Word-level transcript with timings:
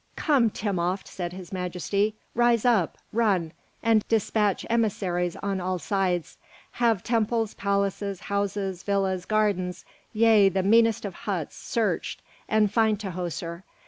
"Come, 0.15 0.49
Timopht!" 0.49 1.07
said 1.07 1.31
His 1.31 1.51
Majesty, 1.53 2.15
"rise 2.33 2.65
up, 2.65 2.97
run, 3.13 3.51
and 3.83 4.03
despatch 4.07 4.65
emissaries 4.67 5.35
on 5.43 5.61
all 5.61 5.77
sides; 5.77 6.39
have 6.71 7.03
temples, 7.03 7.53
palaces, 7.53 8.21
houses, 8.21 8.81
villas, 8.81 9.25
gardens, 9.25 9.85
yea, 10.11 10.49
the 10.49 10.63
meanest 10.63 11.05
of 11.05 11.13
huts 11.13 11.55
searched, 11.55 12.23
and 12.49 12.73
find 12.73 12.97
Tahoser. 12.99 13.61